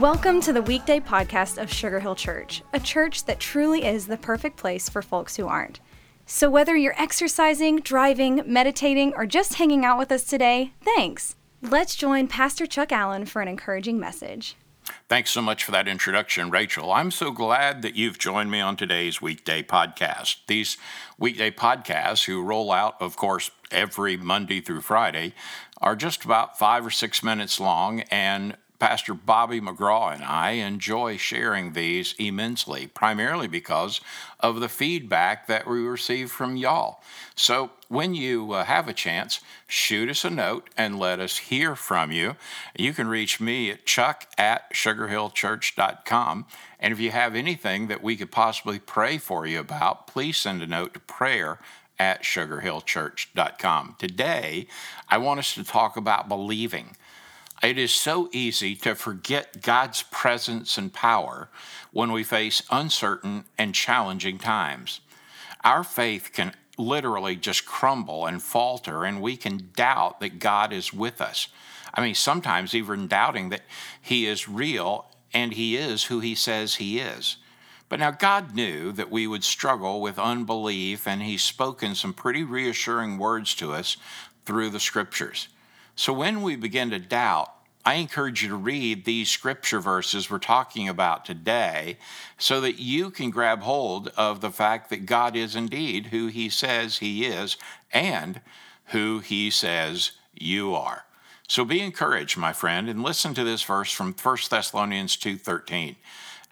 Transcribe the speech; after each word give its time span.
Welcome 0.00 0.40
to 0.42 0.54
the 0.54 0.62
weekday 0.62 0.98
podcast 0.98 1.60
of 1.60 1.70
Sugar 1.70 2.00
Hill 2.00 2.14
Church, 2.14 2.62
a 2.72 2.80
church 2.80 3.26
that 3.26 3.38
truly 3.38 3.84
is 3.84 4.06
the 4.06 4.16
perfect 4.16 4.56
place 4.56 4.88
for 4.88 5.02
folks 5.02 5.36
who 5.36 5.46
aren't. 5.46 5.78
So, 6.24 6.48
whether 6.48 6.74
you're 6.74 6.98
exercising, 6.98 7.80
driving, 7.80 8.42
meditating, 8.46 9.12
or 9.14 9.26
just 9.26 9.56
hanging 9.56 9.84
out 9.84 9.98
with 9.98 10.10
us 10.10 10.24
today, 10.24 10.72
thanks. 10.82 11.36
Let's 11.60 11.96
join 11.96 12.28
Pastor 12.28 12.64
Chuck 12.64 12.92
Allen 12.92 13.26
for 13.26 13.42
an 13.42 13.48
encouraging 13.48 14.00
message. 14.00 14.56
Thanks 15.10 15.32
so 15.32 15.42
much 15.42 15.64
for 15.64 15.72
that 15.72 15.86
introduction, 15.86 16.48
Rachel. 16.48 16.90
I'm 16.90 17.10
so 17.10 17.30
glad 17.30 17.82
that 17.82 17.94
you've 17.94 18.18
joined 18.18 18.50
me 18.50 18.60
on 18.60 18.76
today's 18.76 19.20
weekday 19.20 19.62
podcast. 19.62 20.36
These 20.46 20.78
weekday 21.18 21.50
podcasts, 21.50 22.24
who 22.24 22.42
roll 22.42 22.72
out, 22.72 22.94
of 23.02 23.16
course, 23.16 23.50
every 23.70 24.16
Monday 24.16 24.62
through 24.62 24.80
Friday, 24.80 25.34
are 25.82 25.94
just 25.94 26.24
about 26.24 26.58
five 26.58 26.86
or 26.86 26.90
six 26.90 27.22
minutes 27.22 27.60
long 27.60 28.00
and 28.10 28.56
Pastor 28.80 29.14
Bobby 29.14 29.60
McGraw 29.60 30.12
and 30.12 30.24
I 30.24 30.52
enjoy 30.52 31.18
sharing 31.18 31.74
these 31.74 32.14
immensely, 32.18 32.86
primarily 32.88 33.46
because 33.46 34.00
of 34.40 34.58
the 34.58 34.68
feedback 34.68 35.46
that 35.46 35.68
we 35.68 35.80
receive 35.80 36.32
from 36.32 36.56
y'all. 36.56 37.02
So, 37.36 37.70
when 37.88 38.14
you 38.14 38.52
uh, 38.52 38.64
have 38.64 38.88
a 38.88 38.92
chance, 38.92 39.40
shoot 39.66 40.08
us 40.08 40.24
a 40.24 40.30
note 40.30 40.70
and 40.76 40.98
let 40.98 41.20
us 41.20 41.36
hear 41.38 41.76
from 41.76 42.10
you. 42.10 42.36
You 42.76 42.92
can 42.92 43.06
reach 43.08 43.40
me 43.40 43.70
at 43.70 43.84
chuck 43.84 44.26
at 44.38 44.72
sugarhillchurch.com. 44.72 46.46
And 46.78 46.92
if 46.92 47.00
you 47.00 47.10
have 47.10 47.34
anything 47.34 47.88
that 47.88 48.02
we 48.02 48.16
could 48.16 48.30
possibly 48.30 48.78
pray 48.78 49.18
for 49.18 49.46
you 49.46 49.60
about, 49.60 50.06
please 50.06 50.38
send 50.38 50.62
a 50.62 50.66
note 50.66 50.94
to 50.94 51.00
prayer 51.00 51.58
at 51.98 52.22
sugarhillchurch.com. 52.22 53.96
Today, 53.98 54.66
I 55.08 55.18
want 55.18 55.40
us 55.40 55.54
to 55.54 55.62
talk 55.62 55.98
about 55.98 56.28
believing. 56.28 56.96
It 57.62 57.76
is 57.76 57.92
so 57.92 58.30
easy 58.32 58.74
to 58.76 58.94
forget 58.94 59.60
God's 59.60 60.02
presence 60.04 60.78
and 60.78 60.92
power 60.92 61.50
when 61.92 62.10
we 62.10 62.24
face 62.24 62.62
uncertain 62.70 63.44
and 63.58 63.74
challenging 63.74 64.38
times. 64.38 65.00
Our 65.62 65.84
faith 65.84 66.30
can 66.32 66.54
literally 66.78 67.36
just 67.36 67.66
crumble 67.66 68.24
and 68.24 68.42
falter, 68.42 69.04
and 69.04 69.20
we 69.20 69.36
can 69.36 69.70
doubt 69.76 70.20
that 70.20 70.38
God 70.38 70.72
is 70.72 70.94
with 70.94 71.20
us. 71.20 71.48
I 71.92 72.00
mean, 72.00 72.14
sometimes 72.14 72.74
even 72.74 73.08
doubting 73.08 73.50
that 73.50 73.62
He 74.00 74.26
is 74.26 74.48
real 74.48 75.06
and 75.34 75.52
He 75.52 75.76
is 75.76 76.04
who 76.04 76.20
He 76.20 76.34
says 76.34 76.76
He 76.76 76.98
is. 76.98 77.36
But 77.90 77.98
now 77.98 78.10
God 78.10 78.54
knew 78.54 78.90
that 78.92 79.10
we 79.10 79.26
would 79.26 79.44
struggle 79.44 80.00
with 80.00 80.18
unbelief, 80.18 81.06
and 81.06 81.22
He's 81.22 81.42
spoken 81.42 81.94
some 81.94 82.14
pretty 82.14 82.42
reassuring 82.42 83.18
words 83.18 83.54
to 83.56 83.74
us 83.74 83.98
through 84.46 84.70
the 84.70 84.80
scriptures. 84.80 85.48
So 85.94 86.12
when 86.12 86.42
we 86.42 86.56
begin 86.56 86.90
to 86.90 86.98
doubt, 86.98 87.52
I 87.84 87.94
encourage 87.94 88.42
you 88.42 88.50
to 88.50 88.56
read 88.56 89.04
these 89.04 89.30
scripture 89.30 89.80
verses 89.80 90.30
we're 90.30 90.38
talking 90.38 90.88
about 90.88 91.24
today 91.24 91.96
so 92.36 92.60
that 92.60 92.78
you 92.78 93.10
can 93.10 93.30
grab 93.30 93.60
hold 93.60 94.08
of 94.16 94.40
the 94.40 94.50
fact 94.50 94.90
that 94.90 95.06
God 95.06 95.34
is 95.34 95.56
indeed 95.56 96.06
who 96.06 96.26
He 96.26 96.50
says 96.50 96.98
He 96.98 97.24
is 97.24 97.56
and 97.92 98.40
who 98.86 99.20
He 99.20 99.50
says 99.50 100.12
you 100.34 100.74
are. 100.74 101.04
So 101.48 101.64
be 101.64 101.80
encouraged, 101.80 102.36
my 102.36 102.52
friend, 102.52 102.88
and 102.88 103.02
listen 103.02 103.34
to 103.34 103.44
this 103.44 103.62
verse 103.62 103.90
from 103.90 104.12
1 104.12 104.36
Thessalonians 104.50 105.16
2:13. 105.16 105.96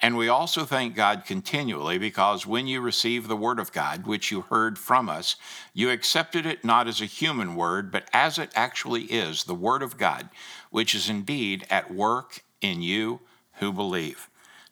And 0.00 0.16
we 0.16 0.28
also 0.28 0.64
thank 0.64 0.94
God 0.94 1.24
continually 1.24 1.96
because 1.96 2.46
when 2.46 2.66
you 2.66 2.80
received 2.80 3.28
the 3.28 3.36
word 3.36 3.58
of 3.58 3.72
God, 3.72 4.06
which 4.06 4.30
you 4.30 4.42
heard 4.42 4.78
from 4.78 5.08
us, 5.08 5.36
you 5.72 5.90
accepted 5.90 6.44
it 6.44 6.64
not 6.64 6.86
as 6.86 7.00
a 7.00 7.06
human 7.06 7.56
word, 7.56 7.90
but 7.90 8.08
as 8.12 8.38
it 8.38 8.50
actually 8.54 9.04
is, 9.04 9.44
the 9.44 9.54
word 9.54 9.82
of 9.82 9.96
God, 9.96 10.28
which 10.70 10.94
is 10.94 11.08
indeed 11.08 11.66
at 11.70 11.92
work 11.92 12.42
in 12.60 12.82
you 12.82 13.20
who 13.54 13.72
believe. 13.72 14.28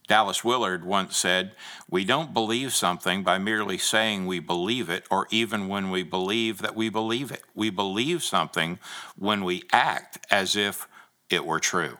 Dallas 0.07 0.45
Willard 0.45 0.85
once 0.85 1.17
said, 1.17 1.53
We 1.89 2.05
don't 2.05 2.35
believe 2.35 2.75
something 2.75 3.23
by 3.23 3.39
merely 3.39 3.79
saying 3.79 4.27
we 4.27 4.39
believe 4.39 4.91
it, 4.91 5.07
or 5.11 5.27
even 5.31 5.69
when 5.69 5.91
we 5.91 6.03
believe 6.03 6.59
that 6.59 6.77
we 6.77 6.91
believe 6.91 7.33
it. 7.33 7.43
We 7.55 7.71
believe 7.71 8.23
something 8.23 8.79
when 9.17 9.45
we 9.45 9.65
act 9.73 10.19
as 10.31 10.57
if 10.57 10.87
it 11.31 11.47
were 11.47 11.61
true. 11.61 11.97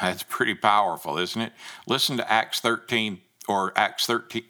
That's 0.00 0.22
pretty 0.22 0.54
powerful, 0.54 1.18
isn't 1.18 1.40
it? 1.40 1.52
Listen 1.86 2.16
to 2.16 2.32
Acts 2.32 2.60
13 2.60 3.20
or 3.48 3.72
Acts 3.76 4.06
13. 4.06 4.44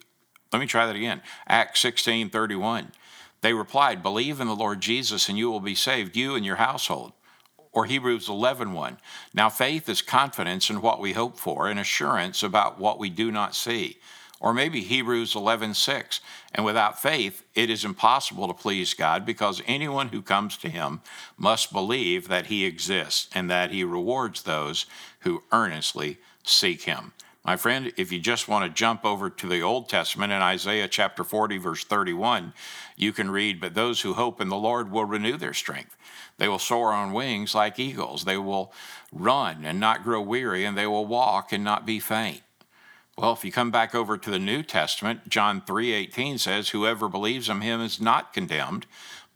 Let 0.53 0.59
me 0.59 0.67
try 0.67 0.87
that 0.87 0.97
again. 0.97 1.23
Acts 1.47 1.81
16 1.81 2.31
31. 2.31 2.93
They 3.41 3.53
replied, 3.53 4.03
Believe 4.03 4.41
in 4.41 4.49
the 4.49 4.57
Lord 4.57 4.81
Jesus 4.81 5.29
and 5.29 5.39
you 5.39 5.51
will 5.51 5.61
be 5.61 5.75
saved, 5.75 6.17
you 6.17 6.35
and 6.35 6.45
your 6.45 6.57
household. 6.57 7.13
Or 7.73 7.85
Hebrews 7.85 8.29
11 8.29 8.73
1. 8.73 8.99
Now 9.35 9.49
faith 9.49 9.89
is 9.89 10.03
confidence 10.03 10.71
in 10.71 10.81
what 10.81 11.01
we 11.01 11.13
hope 11.13 11.39
for 11.39 11.69
and 11.69 11.79
assurance 11.79 12.43
about 12.43 12.79
what 12.81 12.99
we 12.99 13.11
do 13.11 13.31
not 13.31 13.55
see. 13.55 13.99
Or 14.41 14.55
maybe 14.55 14.83
Hebrews 14.83 15.35
11:6, 15.35 16.21
and 16.55 16.65
without 16.65 17.03
faith 17.03 17.43
it 17.55 17.71
is 17.71 17.85
impossible 17.85 18.47
to 18.47 18.55
please 18.55 18.95
God 18.95 19.27
because 19.27 19.63
anyone 19.67 20.09
who 20.09 20.23
comes 20.23 20.57
to 20.59 20.69
him 20.69 21.01
must 21.37 21.73
believe 21.73 22.29
that 22.29 22.47
he 22.47 22.65
exists 22.65 23.29
and 23.35 23.51
that 23.51 23.73
he 23.73 23.83
rewards 23.83 24.43
those 24.43 24.87
who 25.21 25.43
earnestly 25.51 26.19
seek 26.45 26.83
him. 26.83 27.13
My 27.45 27.57
friend, 27.57 27.93
if 27.97 28.13
you 28.13 28.21
just 28.21 28.47
want 28.47 28.65
to 28.65 28.79
jump 28.79 29.05
over 29.05 29.31
to 29.31 29.49
the 29.49 29.63
Old 29.63 29.89
Testament 29.89 30.33
in 30.33 30.43
Isaiah 30.43 30.87
chapter 30.87 31.25
40 31.25 31.57
verse 31.59 31.83
31, 31.83 32.53
you 32.95 33.13
can 33.13 33.31
read, 33.31 33.61
"But 33.61 33.75
those 33.75 34.03
who 34.03 34.15
hope 34.15 34.41
in 34.41 34.51
the 34.51 34.57
Lord 34.57 34.93
will 34.93 35.05
renew 35.05 35.37
their 35.37 35.55
strength. 35.55 35.97
They 36.37 36.47
will 36.47 36.59
soar 36.59 36.93
on 36.93 37.13
wings 37.13 37.55
like 37.55 37.79
eagles. 37.79 38.25
They 38.25 38.37
will 38.37 38.73
run 39.11 39.65
and 39.65 39.81
not 39.81 40.05
grow 40.05 40.21
weary, 40.21 40.65
and 40.65 40.77
they 40.77 40.87
will 40.87 41.07
walk 41.07 41.53
and 41.53 41.65
not 41.65 41.87
be 41.87 41.99
faint." 41.99 42.43
Well, 43.19 43.33
if 43.33 43.45
you 43.45 43.51
come 43.51 43.73
back 43.73 43.97
over 43.97 44.17
to 44.17 44.31
the 44.31 44.39
New 44.39 44.63
Testament, 44.63 45.29
John 45.29 45.61
3:18 45.61 46.39
says, 46.39 46.69
"Whoever 46.69 47.09
believes 47.09 47.49
in 47.49 47.63
him 47.63 47.81
is 47.81 48.01
not 48.01 48.33
condemned, 48.33 48.87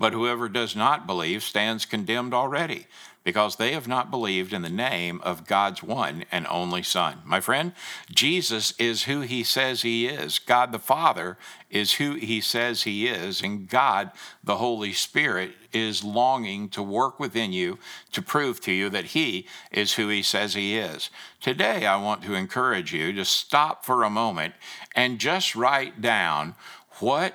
but 0.02 0.14
whoever 0.14 0.48
does 0.48 0.74
not 0.74 1.06
believe 1.06 1.44
stands 1.44 1.86
condemned 1.86 2.34
already, 2.34 2.88
because 3.22 3.54
they 3.54 3.70
have 3.70 3.86
not 3.86 4.10
believed 4.10 4.52
in 4.52 4.62
the 4.62 4.68
name 4.68 5.20
of 5.22 5.46
God's 5.46 5.80
one 5.80 6.24
and 6.32 6.44
only 6.48 6.82
Son. 6.82 7.18
My 7.24 7.40
friend, 7.40 7.70
Jesus 8.12 8.74
is 8.80 9.04
who 9.04 9.20
he 9.20 9.44
says 9.44 9.82
he 9.82 10.08
is. 10.08 10.40
God 10.40 10.72
the 10.72 10.80
Father 10.80 11.38
is 11.70 11.92
who 11.92 12.14
he 12.14 12.40
says 12.40 12.82
he 12.82 13.06
is. 13.06 13.42
And 13.42 13.68
God, 13.68 14.10
the 14.42 14.56
Holy 14.56 14.92
Spirit, 14.92 15.52
is 15.72 16.02
longing 16.02 16.68
to 16.70 16.82
work 16.82 17.20
within 17.20 17.52
you 17.52 17.78
to 18.10 18.20
prove 18.20 18.60
to 18.62 18.72
you 18.72 18.90
that 18.90 19.04
he 19.04 19.46
is 19.70 19.92
who 19.92 20.08
he 20.08 20.24
says 20.24 20.54
he 20.54 20.76
is. 20.78 21.10
Today, 21.40 21.86
I 21.86 22.02
want 22.02 22.24
to 22.24 22.34
encourage 22.34 22.92
you 22.92 23.12
to 23.12 23.24
stop 23.24 23.84
for 23.84 24.02
a 24.02 24.10
moment 24.10 24.54
and 24.96 25.20
just 25.20 25.54
write 25.54 26.00
down 26.00 26.56
what 26.98 27.34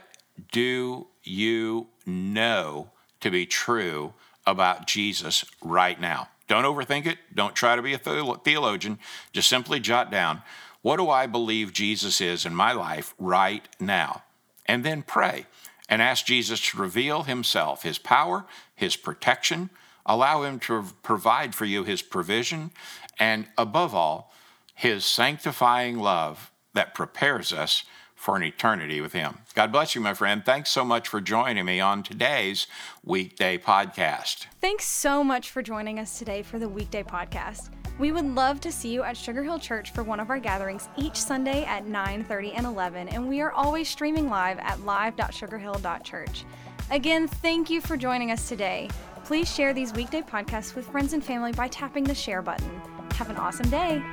do 0.51 1.07
you 1.27 1.88
know 2.05 2.89
to 3.19 3.29
be 3.29 3.45
true 3.45 4.13
about 4.45 4.88
Jesus 4.88 5.45
right 5.61 5.99
now. 5.99 6.29
Don't 6.47 6.63
overthink 6.63 7.05
it. 7.05 7.17
Don't 7.33 7.55
try 7.55 7.75
to 7.75 7.81
be 7.81 7.93
a 7.93 7.97
theologian. 7.97 8.99
Just 9.33 9.49
simply 9.49 9.79
jot 9.79 10.09
down 10.09 10.41
what 10.81 10.97
do 10.97 11.09
I 11.09 11.25
believe 11.25 11.73
Jesus 11.73 12.21
is 12.21 12.45
in 12.45 12.55
my 12.55 12.71
life 12.71 13.13
right 13.19 13.67
now? 13.77 14.23
And 14.66 14.85
then 14.85 15.01
pray 15.01 15.45
and 15.89 16.01
ask 16.01 16.25
Jesus 16.25 16.61
to 16.69 16.77
reveal 16.77 17.23
himself, 17.23 17.83
his 17.83 17.97
power, 17.97 18.45
his 18.73 18.95
protection, 18.95 19.69
allow 20.05 20.43
him 20.43 20.59
to 20.59 20.85
provide 21.03 21.55
for 21.55 21.66
you 21.66 21.83
his 21.83 22.01
provision, 22.01 22.71
and 23.19 23.47
above 23.57 23.93
all, 23.93 24.31
his 24.75 25.03
sanctifying 25.03 25.97
love 25.97 26.51
that 26.73 26.93
prepares 26.93 27.51
us 27.51 27.83
for 28.17 28.35
an 28.35 28.44
eternity 28.44 29.00
with 29.00 29.13
Him. 29.13 29.38
God 29.53 29.72
bless 29.72 29.95
you, 29.95 30.01
my 30.01 30.13
friend. 30.13 30.44
Thanks 30.44 30.72
so 30.72 30.83
much 30.83 31.07
for 31.07 31.22
joining 31.22 31.63
me 31.63 31.79
on 31.79 32.03
today's 32.03 32.67
weekday 33.05 33.58
podcast. 33.58 34.47
Thanks 34.59 34.85
so 34.85 35.23
much 35.23 35.52
for 35.52 35.61
joining 35.61 35.99
us 35.99 36.17
today 36.17 36.41
for 36.41 36.58
the 36.59 36.67
weekday 36.67 37.03
podcast. 37.03 37.69
We 37.99 38.11
would 38.11 38.25
love 38.25 38.59
to 38.61 38.72
see 38.72 38.90
you 38.90 39.03
at 39.03 39.16
Sugar 39.16 39.43
Hill 39.43 39.59
Church 39.59 39.91
for 39.91 40.03
one 40.03 40.19
of 40.19 40.29
our 40.29 40.40
gatherings 40.40 40.90
each 40.97 41.16
Sunday 41.16 41.64
at 41.66 41.85
9:30 41.85 42.53
and 42.55 42.66
11, 42.66 43.08
and 43.09 43.29
we 43.29 43.40
are 43.40 43.52
always 43.52 43.87
streaming 43.87 44.29
live 44.29 44.58
at 44.59 44.81
live.sugarhill.church. 44.81 46.43
Again, 46.90 47.28
thank 47.28 47.69
you 47.69 47.81
for 47.81 47.97
joining 47.97 48.31
us 48.31 48.49
today. 48.49 48.90
Please 49.25 49.53
share 49.53 49.73
these 49.73 49.93
weekday 49.93 50.22
podcasts 50.22 50.73
with 50.73 50.87
friends 50.87 51.14
and 51.14 51.23
family 51.23 51.52
by 51.52 51.67
tapping 51.67 52.03
the 52.03 52.16
share 52.16 52.41
button. 52.41 52.81
Have 53.14 53.29
an 53.29 53.37
awesome 53.37 53.69
day. 53.69 54.03